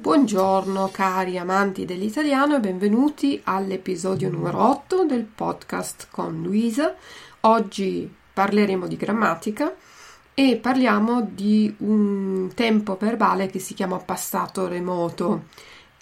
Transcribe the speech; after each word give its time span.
Buongiorno 0.00 0.88
cari 0.90 1.38
amanti 1.38 1.84
dell'italiano 1.84 2.56
e 2.56 2.60
benvenuti 2.60 3.40
all'episodio 3.44 4.30
numero 4.30 4.68
8 4.68 5.04
del 5.04 5.22
podcast 5.22 6.08
con 6.10 6.42
Luisa. 6.42 6.96
Oggi 7.42 8.12
parleremo 8.32 8.88
di 8.88 8.96
grammatica 8.96 9.72
e 10.34 10.56
parliamo 10.56 11.28
di 11.30 11.72
un 11.78 12.50
tempo 12.52 12.96
verbale 12.96 13.46
che 13.46 13.60
si 13.60 13.74
chiama 13.74 13.98
passato 13.98 14.66
remoto. 14.66 15.44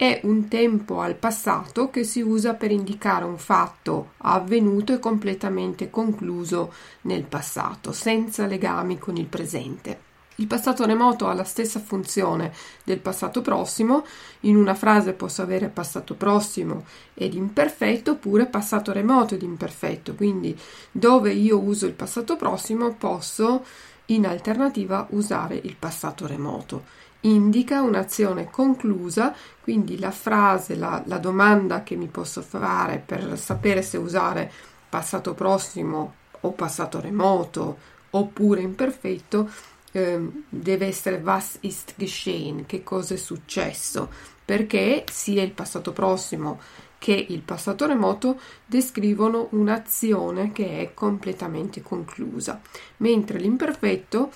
È 0.03 0.19
un 0.25 0.49
tempo 0.49 1.01
al 1.01 1.15
passato 1.15 1.89
che 1.89 2.03
si 2.03 2.21
usa 2.23 2.55
per 2.55 2.73
indicare 2.73 3.25
un 3.25 3.39
fatto 3.39 4.15
avvenuto 4.17 4.93
e 4.93 4.99
completamente 4.99 5.91
concluso 5.91 6.73
nel 7.03 7.23
passato, 7.23 7.93
senza 7.93 8.47
legami 8.47 8.99
con 8.99 9.17
il 9.17 9.27
presente. 9.27 10.01
Il 10.37 10.49
passato 10.49 10.85
remoto 10.87 11.29
ha 11.29 11.35
la 11.35 11.45
stessa 11.45 11.79
funzione 11.79 12.53
del 12.83 12.99
passato 12.99 13.43
prossimo, 13.43 14.05
in 14.41 14.57
una 14.57 14.75
frase 14.75 15.13
posso 15.13 15.41
avere 15.41 15.69
passato 15.69 16.17
prossimo 16.17 16.85
ed 17.15 17.35
imperfetto 17.35 18.11
oppure 18.11 18.47
passato 18.47 18.91
remoto 18.91 19.37
ed 19.37 19.43
imperfetto, 19.43 20.17
quindi 20.17 20.59
dove 20.91 21.33
io 21.33 21.61
uso 21.61 21.87
il 21.87 21.93
passato 21.93 22.35
prossimo 22.35 22.93
posso 22.95 23.65
in 24.07 24.27
alternativa 24.27 25.07
usare 25.11 25.61
il 25.63 25.77
passato 25.79 26.27
remoto. 26.27 27.02
Indica 27.23 27.83
un'azione 27.83 28.51
conclusa, 28.51 29.35
quindi 29.61 29.99
la 29.99 30.11
frase, 30.11 30.75
la, 30.75 31.03
la 31.07 31.19
domanda 31.19 31.83
che 31.83 31.97
mi 31.97 32.07
posso 32.09 32.43
fare 32.43 33.03
per 33.05 33.39
sapere 33.39 33.83
se 33.83 33.97
usare 33.97 34.51
passato 34.89 35.35
prossimo 35.35 36.15
o 36.41 36.53
passato 36.53 37.01
remoto 37.01 37.91
oppure 38.11 38.61
imperfetto 38.61 39.49
Ehm, 39.93 40.45
deve 40.49 40.87
essere 40.87 41.21
was 41.23 41.59
ist 41.61 41.95
geschehen, 41.97 42.65
che 42.67 42.83
cosa 42.83 43.15
è 43.15 43.17
successo, 43.19 44.11
perché 44.45 45.05
sia 45.11 45.43
il 45.43 45.53
passato 45.53 45.93
prossimo 45.93 46.61
che 46.99 47.27
il 47.29 47.41
passato 47.41 47.87
remoto 47.87 48.41
descrivono 48.65 49.49
un'azione 49.51 50.53
che 50.53 50.81
è 50.81 50.95
completamente 50.95 51.83
conclusa, 51.83 52.61
mentre 52.99 53.39
l'imperfetto 53.39 54.31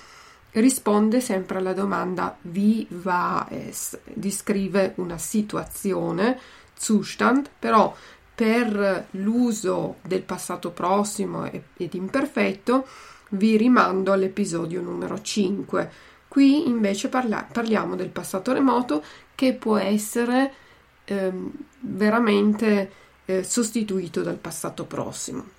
risponde 0.61 1.21
sempre 1.21 1.59
alla 1.59 1.73
domanda 1.73 2.37
wie 2.43 2.87
war 3.03 3.47
es, 3.51 3.99
descrive 4.05 4.93
una 4.97 5.19
situazione, 5.19 6.39
Zustand, 6.75 7.51
però 7.59 7.95
per 8.35 9.09
l'uso 9.13 9.97
del 10.03 10.23
passato 10.23 10.71
prossimo 10.71 11.45
ed 11.45 11.95
imperfetto 11.95 12.87
vi 13.31 13.57
rimando 13.57 14.13
all'episodio 14.13 14.81
numero 14.83 15.21
5. 15.21 15.91
Qui 16.29 16.69
invece 16.69 17.09
parla- 17.09 17.47
parliamo 17.51 17.97
del 17.97 18.11
passato 18.11 18.53
remoto 18.53 19.03
che 19.35 19.55
può 19.55 19.77
essere 19.77 20.53
eh, 21.05 21.33
veramente 21.81 22.93
eh, 23.25 23.43
sostituito 23.43 24.23
dal 24.23 24.37
passato 24.37 24.85
prossimo. 24.85 25.56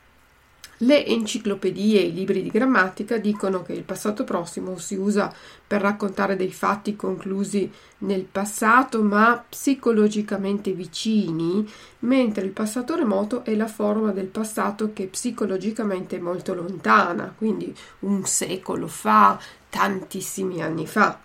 Le 0.81 1.05
enciclopedie 1.07 2.01
e 2.01 2.05
i 2.05 2.13
libri 2.13 2.43
di 2.43 2.49
grammatica 2.49 3.17
dicono 3.17 3.63
che 3.63 3.73
il 3.73 3.81
passato 3.81 4.23
prossimo 4.23 4.77
si 4.77 4.93
usa 4.93 5.33
per 5.65 5.81
raccontare 5.81 6.35
dei 6.35 6.51
fatti 6.51 6.95
conclusi 6.95 7.71
nel 7.99 8.25
passato 8.25 9.01
ma 9.01 9.43
psicologicamente 9.49 10.73
vicini, 10.73 11.67
mentre 11.99 12.45
il 12.45 12.51
passato 12.51 12.95
remoto 12.95 13.43
è 13.43 13.55
la 13.55 13.67
forma 13.67 14.11
del 14.11 14.27
passato 14.27 14.93
che 14.93 15.07
psicologicamente 15.07 16.17
è 16.17 16.19
molto 16.19 16.53
lontana, 16.53 17.33
quindi 17.35 17.75
un 17.99 18.23
secolo 18.25 18.85
fa, 18.87 19.39
tantissimi 19.69 20.61
anni 20.61 20.85
fa, 20.85 21.19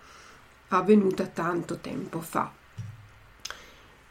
avvenuta 0.68 1.26
tanto 1.26 1.76
tempo 1.76 2.20
fa. 2.20 2.60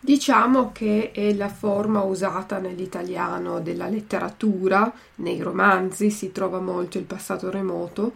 Diciamo 0.04 0.72
che 0.72 1.12
è 1.12 1.32
la 1.36 1.48
forma 1.48 2.02
usata 2.02 2.58
nell'italiano 2.58 3.60
della 3.60 3.88
letteratura, 3.88 4.92
nei 5.18 5.40
romanzi 5.40 6.10
si 6.10 6.32
trova 6.32 6.60
molto 6.60 6.98
il 6.98 7.04
passato 7.04 7.52
remoto 7.52 8.14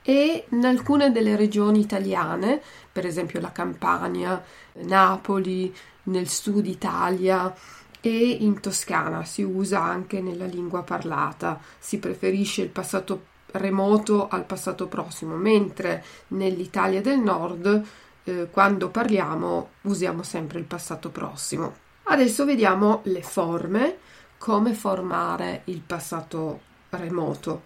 e 0.00 0.44
in 0.48 0.64
alcune 0.64 1.10
delle 1.10 1.34
regioni 1.34 1.80
italiane, 1.80 2.62
per 2.92 3.04
esempio 3.04 3.40
la 3.40 3.50
Campania, 3.50 4.40
Napoli, 4.84 5.74
nel 6.04 6.28
sud 6.28 6.64
Italia 6.66 7.52
e 8.00 8.28
in 8.40 8.60
Toscana 8.60 9.24
si 9.24 9.42
usa 9.42 9.82
anche 9.82 10.20
nella 10.20 10.46
lingua 10.46 10.84
parlata, 10.84 11.60
si 11.80 11.98
preferisce 11.98 12.62
il 12.62 12.68
passato 12.68 13.24
remoto 13.50 14.28
al 14.28 14.44
passato 14.44 14.86
prossimo, 14.86 15.34
mentre 15.34 16.04
nell'Italia 16.28 17.00
del 17.00 17.18
nord 17.18 17.86
eh, 18.28 18.48
quando 18.50 18.90
parliamo 18.90 19.70
usiamo 19.82 20.22
sempre 20.22 20.58
il 20.58 20.64
passato 20.66 21.08
prossimo. 21.08 21.86
Adesso 22.04 22.44
vediamo 22.44 23.00
le 23.04 23.22
forme, 23.22 23.96
come 24.38 24.72
formare 24.74 25.62
il 25.64 25.80
passato 25.80 26.60
remoto. 26.90 27.62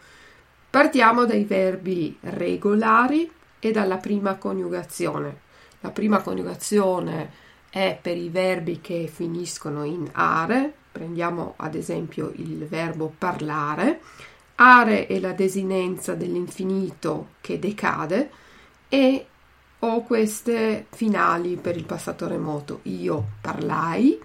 Partiamo 0.71 1.25
dai 1.27 1.45
verbi 1.45 2.17
regolari 2.21 3.31
e 3.59 3.71
dalla 3.73 3.99
prima 3.99 4.37
coniugazione. 4.37 5.41
La 5.81 5.91
prima 5.91 6.21
coniugazione 6.21 7.31
è 7.69 7.99
per 8.01 8.17
i 8.17 8.29
verbi 8.29 8.81
che 8.81 9.11
finiscono 9.13 9.85
in 9.85 10.09
are. 10.13 10.73
Prendiamo 10.93 11.55
ad 11.57 11.75
esempio 11.75 12.33
il 12.37 12.67
verbo 12.67 13.13
parlare. 13.17 14.01
Are 14.57 15.07
è 15.07 15.19
la 15.19 15.33
desinenza 15.33 16.15
dell'infinito 16.15 17.31
che 17.41 17.59
decade 17.59 18.31
e 18.89 19.27
ho 19.85 20.03
queste 20.03 20.87
finali 20.91 21.57
per 21.57 21.77
il 21.77 21.85
passato 21.85 22.29
remoto. 22.29 22.81
Io 22.85 23.31
parlai, 23.41 24.21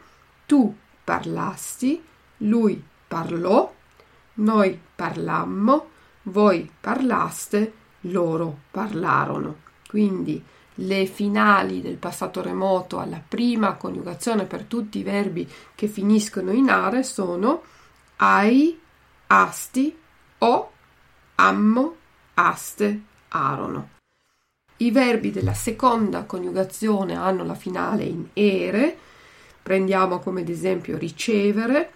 tu 0.45 0.75
parlasti, 1.03 2.03
lui 2.37 2.83
parlò, 3.07 3.73
noi 4.35 4.79
parlammo, 4.95 5.89
voi 6.23 6.69
parlaste, 6.79 7.73
loro 8.01 8.59
parlarono. 8.69 9.65
Quindi 9.87 10.43
le 10.79 11.05
finali 11.07 11.81
del 11.81 11.97
passato 11.97 12.41
remoto 12.43 12.99
alla 12.99 13.21
prima 13.27 13.73
coniugazione 13.73 14.45
per 14.45 14.65
tutti 14.65 14.99
i 14.99 15.03
verbi 15.03 15.49
che 15.73 15.87
finiscono 15.87 16.51
in 16.51 16.69
are 16.69 17.01
sono 17.01 17.63
ai, 18.17 18.79
asti, 19.27 19.97
o, 20.37 20.71
ammo, 21.35 21.95
aste, 22.35 23.01
arono. 23.29 23.96
I 24.77 24.91
verbi 24.91 25.31
della 25.31 25.55
seconda 25.55 26.23
coniugazione 26.23 27.15
hanno 27.15 27.43
la 27.43 27.55
finale 27.55 28.03
in 28.03 28.27
ere. 28.33 28.95
Prendiamo 29.63 30.19
come 30.19 30.41
ad 30.41 30.49
esempio 30.49 30.97
ricevere. 30.97 31.91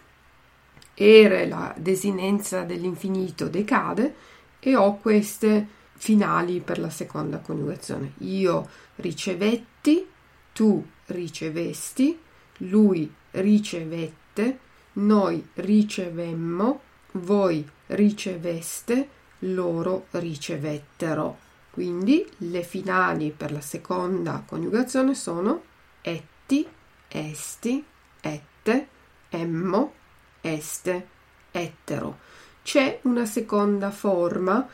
Ere 0.96 1.48
la 1.48 1.74
desinenza 1.78 2.64
dell'infinito 2.64 3.48
decade 3.48 4.16
e 4.60 4.76
ho 4.76 4.98
queste 4.98 5.68
finali 5.94 6.60
per 6.60 6.80
la 6.80 6.90
seconda 6.90 7.38
coniugazione. 7.38 8.14
Io 8.20 8.68
ricevetti, 8.96 10.08
tu 10.52 10.84
ricevesti, 11.08 12.18
lui 12.58 13.12
ricevette, 13.32 14.60
noi 14.94 15.48
ricevemmo, 15.54 16.82
voi 17.14 17.68
riceveste, 17.88 19.08
loro 19.40 20.08
ricevettero. 20.12 21.50
Quindi 21.72 22.30
le 22.40 22.64
finali 22.64 23.34
per 23.36 23.52
la 23.52 23.62
seconda 23.62 24.44
coniugazione 24.46 25.16
sono 25.16 25.64
etti, 26.02 26.68
esti, 27.08 27.84
ette, 28.20 28.88
emmo, 29.30 29.94
este, 30.42 31.08
ettero. 31.52 32.18
C'è 32.62 33.00
una 33.04 33.26
seconda 33.26 33.90
forma, 33.90 34.68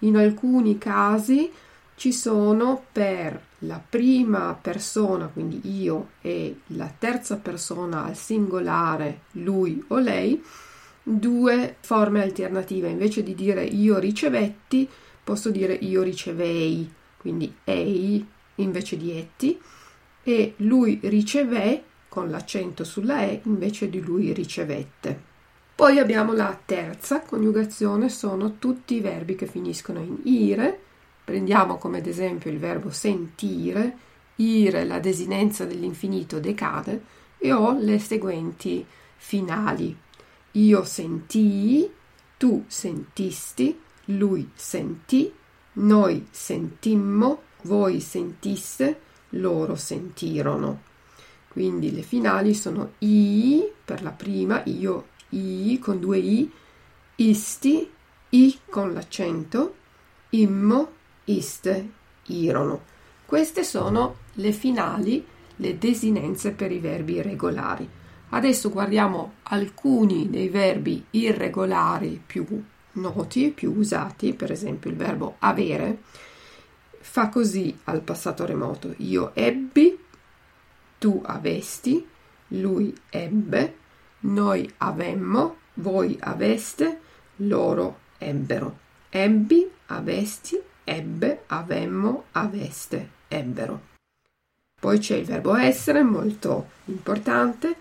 in 0.00 0.16
alcuni 0.16 0.78
casi 0.78 1.50
ci 1.94 2.12
sono 2.12 2.86
per 2.90 3.40
la 3.58 3.80
prima 3.86 4.58
persona, 4.60 5.26
quindi 5.26 5.60
io, 5.80 6.10
e 6.20 6.62
la 6.68 6.92
terza 6.98 7.36
persona 7.36 8.04
al 8.04 8.16
singolare, 8.16 9.20
lui 9.32 9.82
o 9.88 9.98
lei, 9.98 10.42
due 11.00 11.76
forme 11.80 12.22
alternative. 12.22 12.88
Invece 12.88 13.22
di 13.22 13.34
dire 13.36 13.62
io 13.62 13.98
ricevetti, 13.98 14.88
posso 15.22 15.50
dire 15.50 15.74
io 15.74 16.02
ricevei, 16.02 16.90
quindi 17.16 17.54
ei 17.64 18.26
invece 18.56 18.96
di 18.96 19.16
etti, 19.16 19.60
e 20.22 20.54
lui 20.58 20.98
riceve 21.02 21.84
con 22.08 22.30
l'accento 22.30 22.84
sulla 22.84 23.22
e 23.22 23.40
invece 23.44 23.88
di 23.88 24.00
lui 24.00 24.32
ricevette. 24.32 25.30
Poi 25.74 25.98
abbiamo 25.98 26.32
la 26.32 26.56
terza 26.64 27.20
coniugazione, 27.20 28.08
sono 28.08 28.58
tutti 28.58 28.96
i 28.96 29.00
verbi 29.00 29.34
che 29.34 29.46
finiscono 29.46 30.00
in 30.00 30.18
ire. 30.24 30.78
Prendiamo 31.24 31.78
come 31.78 31.98
ad 31.98 32.06
esempio 32.06 32.50
il 32.50 32.58
verbo 32.58 32.90
sentire, 32.90 33.96
ire 34.36 34.84
la 34.84 34.98
desinenza 34.98 35.64
dell'infinito 35.64 36.38
decade 36.38 37.02
e 37.38 37.52
ho 37.52 37.76
le 37.78 37.98
seguenti 37.98 38.84
finali. 39.16 39.96
Io 40.52 40.84
sentii, 40.84 41.90
tu 42.36 42.64
sentisti, 42.66 43.76
lui 44.06 44.50
sentì, 44.54 45.32
noi 45.74 46.26
sentimmo, 46.30 47.42
voi 47.62 48.00
sentisse, 48.00 49.00
loro 49.30 49.76
sentirono. 49.76 50.90
Quindi 51.48 51.92
le 51.92 52.02
finali 52.02 52.54
sono 52.54 52.92
i 52.98 53.70
per 53.84 54.02
la 54.02 54.10
prima, 54.10 54.62
io 54.64 55.08
i 55.30 55.78
con 55.80 56.00
due 56.00 56.18
i, 56.18 56.50
isti, 57.16 57.90
i 58.30 58.58
con 58.68 58.92
l'accento, 58.92 59.74
immo, 60.30 60.90
iste, 61.24 61.90
irono. 62.26 62.90
Queste 63.26 63.64
sono 63.64 64.16
le 64.34 64.52
finali, 64.52 65.24
le 65.56 65.78
desinenze 65.78 66.52
per 66.52 66.72
i 66.72 66.78
verbi 66.78 67.20
regolari. 67.22 67.88
Adesso 68.30 68.70
guardiamo 68.70 69.34
alcuni 69.44 70.30
dei 70.30 70.48
verbi 70.48 71.04
irregolari 71.10 72.20
più 72.24 72.46
noti, 72.92 73.50
più 73.50 73.72
usati, 73.76 74.34
per 74.34 74.50
esempio 74.50 74.90
il 74.90 74.96
verbo 74.96 75.36
avere. 75.38 76.02
Fa 77.00 77.28
così 77.28 77.78
al 77.84 78.02
passato 78.02 78.44
remoto. 78.44 78.94
Io 78.98 79.32
ebbi, 79.34 79.98
tu 80.98 81.20
avesti, 81.24 82.06
lui 82.48 82.94
ebbe, 83.10 83.76
noi 84.20 84.70
avemmo, 84.78 85.56
voi 85.74 86.16
aveste, 86.20 87.00
loro 87.36 87.98
ebbero. 88.18 88.78
Ebbi, 89.10 89.70
avesti, 89.86 90.60
ebbe, 90.84 91.42
avemmo, 91.46 92.24
aveste, 92.32 93.10
ebbero. 93.28 93.90
Poi 94.78 94.98
c'è 94.98 95.16
il 95.16 95.24
verbo 95.24 95.54
essere, 95.54 96.02
molto 96.02 96.70
importante. 96.86 97.76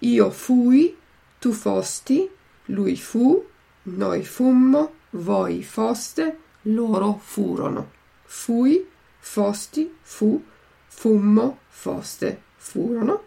Io 0.00 0.30
fui, 0.30 0.96
tu 1.38 1.52
fosti, 1.52 2.30
lui 2.66 2.96
fu, 2.96 3.44
noi 3.88 4.24
fummo, 4.24 4.94
voi 5.10 5.62
foste, 5.62 6.38
loro 6.62 7.20
furono. 7.22 7.92
Fui, 8.24 8.84
fosti, 9.18 9.96
fu, 10.00 10.42
fummo, 10.86 11.58
foste, 11.68 12.42
furono. 12.56 13.22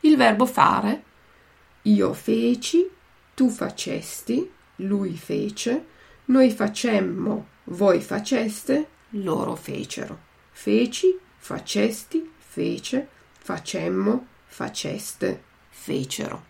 Il 0.00 0.16
verbo 0.16 0.46
fare. 0.46 1.04
Io 1.82 2.12
feci, 2.12 2.90
tu 3.34 3.48
facesti, 3.48 4.50
lui 4.76 5.16
fece, 5.16 5.86
noi 6.26 6.50
facemmo, 6.50 7.46
voi 7.64 8.00
faceste, 8.00 8.88
loro 9.10 9.54
fecero. 9.54 10.18
Feci, 10.50 11.16
facesti, 11.36 12.30
fece, 12.36 13.08
facemmo, 13.38 14.26
faceste, 14.46 15.42
fecero. 15.68 16.49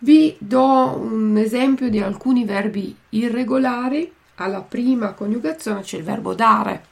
Vi 0.00 0.36
do 0.38 0.96
un 0.96 1.36
esempio 1.36 1.90
di 1.90 2.00
alcuni 2.00 2.44
verbi 2.44 2.96
irregolari. 3.10 4.14
Alla 4.36 4.62
prima 4.62 5.14
coniugazione 5.14 5.80
c'è 5.80 5.96
il 5.96 6.04
verbo 6.04 6.34
dare. 6.34 6.86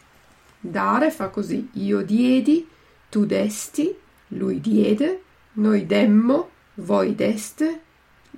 Dare 0.58 1.12
fa 1.12 1.28
così: 1.28 1.70
io 1.74 2.02
diedi, 2.02 2.68
tu 3.08 3.24
desti, 3.24 3.96
lui 4.28 4.60
diede, 4.60 5.22
noi 5.54 5.86
demmo, 5.86 6.50
voi 6.74 7.14
deste, 7.14 7.82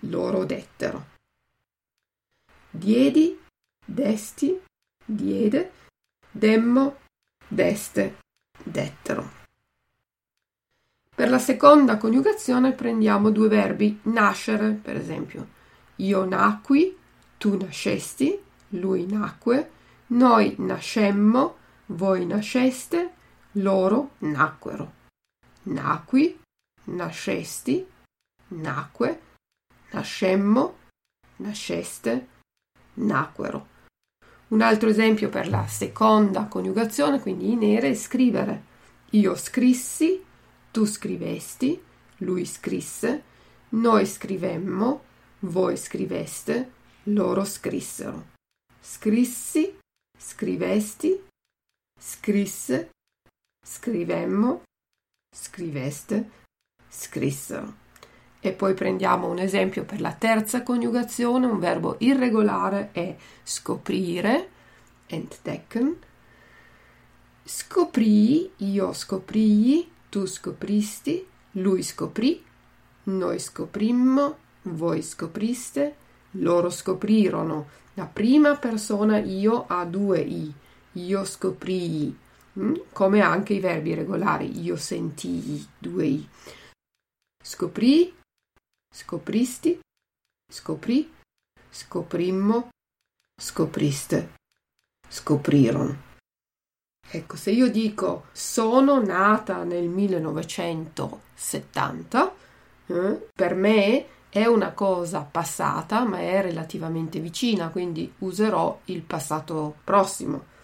loro 0.01 0.45
dettero. 0.45 1.07
Diedi, 2.71 3.41
desti, 3.83 4.61
diede, 5.03 5.73
demmo, 6.31 6.99
deste, 7.49 8.19
dettero. 8.63 9.38
Per 11.19 11.29
la 11.29 11.41
seconda 11.41 11.97
coniugazione 11.97 12.71
prendiamo 12.71 13.31
due 13.31 13.49
verbi 13.49 13.99
nascere, 14.05 14.71
per 14.71 14.95
esempio. 14.95 15.49
Io 15.97 16.25
nacqui, 16.25 16.97
tu 17.37 17.57
nascesti, 17.57 18.39
lui 18.71 19.05
nacque, 19.05 19.71
noi 20.09 20.55
nascemmo, 20.59 21.57
voi 21.87 22.25
nasceste, 22.25 23.15
loro 23.55 24.11
nacquero 24.19 24.95
nacqui, 25.69 26.39
nascesti, 26.85 27.87
nacque, 28.49 29.21
nascemmo, 29.91 30.77
nasceste, 31.37 32.29
nacquero. 32.95 33.67
Un 34.49 34.63
altro 34.63 34.89
esempio 34.89 35.29
per 35.29 35.49
la 35.49 35.67
seconda 35.67 36.45
coniugazione, 36.45 37.21
quindi 37.21 37.51
in 37.53 37.59
nere, 37.59 37.91
è 37.91 37.95
scrivere. 37.95 38.65
Io 39.11 39.35
scrissi, 39.35 40.25
tu 40.79 40.85
scrivesti, 40.85 41.83
lui 42.19 42.45
scrisse, 42.45 43.25
noi 43.71 44.07
scrivemmo, 44.07 45.03
voi 45.41 45.77
scriveste, 45.77 46.71
loro 47.05 47.45
scrissero. 47.45 48.29
Scrissi, 48.81 49.77
scrivesti, 50.17 51.21
scrisse, 52.01 52.91
scrivemmo, 53.67 54.63
scriveste, 55.37 56.31
scrissero. 56.89 57.75
E 58.39 58.53
poi 58.53 58.75
prendiamo 58.75 59.29
un 59.29 59.41
esempio 59.41 59.85
per 59.85 60.01
la 60.01 60.13
terza 60.13 60.63
coniugazione, 60.63 61.47
un 61.47 61.59
verbo 61.59 61.97
irregolare 61.99 62.91
è 62.93 63.17
scoprire, 63.43 64.49
entdecken. 65.07 65.99
Scoprì, 67.43 68.53
io 68.59 68.93
scoprii, 68.93 69.97
tu 70.09 70.27
scopristi, 70.27 71.27
lui 71.53 71.83
scoprì, 71.83 72.45
noi 73.05 73.39
scoprimmo, 73.39 74.39
voi 74.63 75.03
scopriste, 75.03 75.97
loro 76.33 76.71
scoprirono. 76.71 77.69
La 77.95 78.07
prima 78.07 78.57
persona 78.57 79.19
io 79.19 79.65
ha 79.67 79.85
due 79.85 80.21
i, 80.21 80.53
io 80.93 81.25
scoprii, 81.25 82.17
Mm? 82.59 82.75
come 82.93 83.21
anche 83.21 83.55
i 83.55 83.61
verbi 83.61 83.95
regolari. 83.95 84.61
Io 84.61 84.77
sentii, 84.77 85.67
due 85.79 86.07
i. 86.07 86.29
Scoprì, 87.43 88.13
scopristi, 88.93 89.79
scoprì, 90.53 91.11
scoprimmo, 91.71 92.71
scopriste, 93.41 94.35
scoprirono. 95.09 96.08
Ecco, 97.11 97.37
se 97.37 97.51
io 97.51 97.71
dico 97.71 98.25
sono 98.33 99.03
nata 99.03 99.65
nel 99.65 99.89
1970, 99.89 102.35
eh, 102.87 103.29
per 103.35 103.55
me 103.55 104.05
è 104.29 104.45
una 104.45 104.73
cosa 104.73 105.21
passata, 105.21 106.05
ma 106.05 106.21
è 106.21 106.43
relativamente 106.43 107.19
vicina, 107.19 107.69
quindi 107.69 108.13
userò 108.19 108.81
il 108.87 109.01
passato 109.01 109.77
prossimo. 109.85 110.57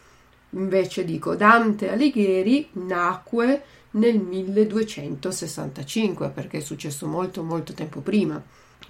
Invece 0.51 1.05
dico 1.05 1.35
Dante 1.35 1.91
Alighieri 1.91 2.69
nacque 2.73 3.65
nel 3.93 4.19
1265 4.19 6.29
perché 6.29 6.59
è 6.59 6.61
successo 6.61 7.07
molto 7.07 7.43
molto 7.43 7.73
tempo 7.73 8.01
prima. 8.01 8.43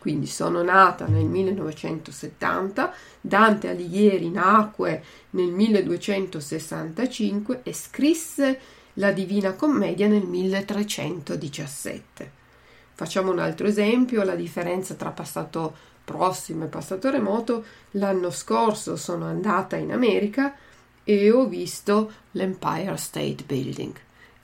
Quindi 0.04 0.26
sono 0.26 0.62
nata 0.62 1.06
nel 1.06 1.24
1970, 1.24 2.92
Dante 3.22 3.70
Alighieri 3.70 4.28
nacque 4.28 5.02
nel 5.30 5.48
1265 5.48 7.60
e 7.62 7.72
scrisse 7.72 8.60
la 8.94 9.12
Divina 9.12 9.54
Commedia 9.54 10.06
nel 10.06 10.26
1317. 10.26 12.30
Facciamo 12.92 13.30
un 13.30 13.38
altro 13.38 13.66
esempio, 13.66 14.22
la 14.24 14.34
differenza 14.34 14.92
tra 14.92 15.08
passato 15.08 15.74
prossimo 16.04 16.64
e 16.64 16.68
passato 16.68 17.08
remoto. 17.08 17.64
L'anno 17.92 18.30
scorso 18.30 18.96
sono 18.96 19.24
andata 19.24 19.76
in 19.76 19.90
America 19.90 20.54
e 21.02 21.30
ho 21.30 21.46
visto 21.46 22.12
l'Empire 22.32 22.98
State 22.98 23.42
Building. 23.46 23.94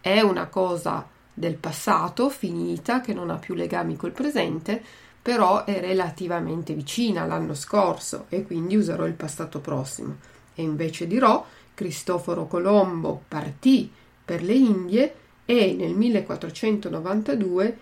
È 0.01 0.23
una 0.23 0.47
cosa 0.47 1.07
del 1.35 1.57
passato, 1.57 2.31
finita, 2.31 3.03
che 3.03 3.13
non 3.13 3.29
ha 3.29 3.37
più 3.37 3.53
legami 3.53 3.97
col 3.97 4.13
presente, 4.13 5.09
però 5.23 5.65
è 5.65 5.81
relativamente 5.81 6.73
vicina 6.75 7.23
all'anno 7.23 7.55
scorso 7.55 8.27
e 8.29 8.45
quindi 8.45 8.77
userò 8.77 9.07
il 9.07 9.15
passato 9.15 9.61
prossimo. 9.61 10.17
E 10.55 10.63
invece 10.63 11.07
dirò, 11.07 11.45
Cristoforo 11.75 12.47
Colombo 12.47 13.23
partì 13.29 13.91
per 14.25 14.43
le 14.43 14.55
Indie 14.55 15.15
e 15.45 15.73
nel 15.73 15.95
1492 15.95 17.79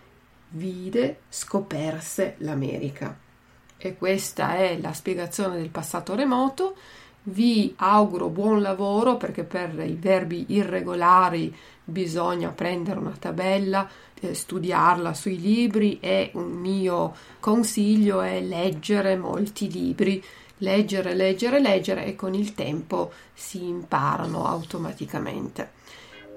vide, 0.50 1.21
scoperse 1.28 2.37
l'America. 2.38 3.16
E 3.76 3.97
questa 3.97 4.57
è 4.57 4.78
la 4.80 4.92
spiegazione 4.92 5.57
del 5.57 5.68
passato 5.68 6.14
remoto. 6.14 6.76
Vi 7.23 7.75
auguro 7.77 8.29
buon 8.29 8.63
lavoro 8.63 9.17
perché 9.17 9.45
per 9.45 9.79
i 9.87 9.97
verbi 9.99 10.47
irregolari 10.49 11.55
bisogna 11.85 12.51
prendere 12.51 12.99
una 12.99 13.17
tabella, 13.19 13.89
eh, 14.21 14.35
studiarla 14.35 15.15
sui 15.15 15.41
libri 15.41 15.99
e 16.01 16.31
un 16.35 16.53
mio 16.53 17.15
consiglio 17.41 18.21
è 18.21 18.41
leggere 18.41 19.17
molti 19.17 19.71
libri, 19.71 20.23
leggere, 20.59 21.15
leggere, 21.15 21.61
leggere 21.61 22.05
e 22.05 22.15
con 22.15 22.35
il 22.35 22.55
tempo 22.55 23.13
si 23.35 23.67
imparano 23.67 24.47
automaticamente. 24.47 25.77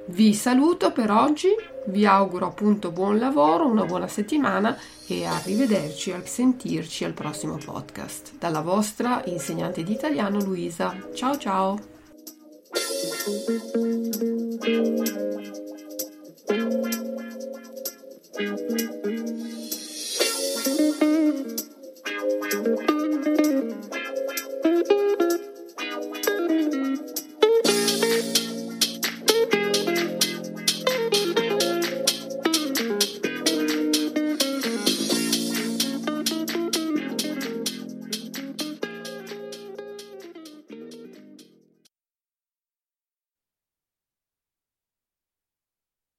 Vi 0.08 0.34
saluto 0.34 0.92
per 0.92 1.12
oggi, 1.12 1.50
vi 1.86 2.06
auguro 2.06 2.48
appunto 2.48 2.92
buon 2.92 3.18
lavoro, 3.18 3.68
una 3.68 3.86
buona 3.86 4.08
settimana 4.08 4.78
e 5.08 5.26
arrivederci, 5.26 6.12
a 6.12 6.26
sentirci 6.26 7.06
al 7.06 7.14
prossimo 7.14 7.58
podcast. 7.64 8.34
Dalla 8.38 8.62
vostra 8.62 9.22
insegnante 9.26 9.84
di 9.84 9.94
italiano 9.94 10.40
Luisa. 10.40 10.96
Ciao 11.14 11.38
ciao! 11.38 11.80